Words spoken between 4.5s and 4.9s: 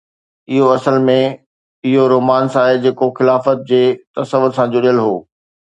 سان